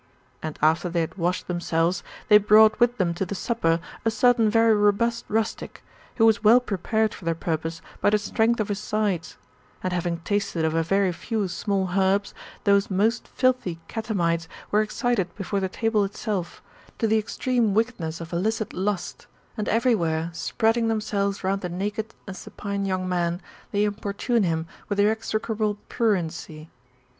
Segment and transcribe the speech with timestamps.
[0.41, 4.49] And after they had washed themselves, they brought with them to the supper a certain
[4.49, 5.83] very robust rustic,
[6.15, 9.37] who was well prepared for their purpose by the strength of his sides;
[9.83, 12.33] and having tasted of a very few small herbs,
[12.63, 16.63] those most filthy catamites were excited before the table itself,
[16.97, 22.15] to the extreme wickedness of illicit lust, and every where spreading themselves round the naked
[22.25, 23.39] and supine young man,
[23.69, 26.69] they im portune him with their execrable pruriency.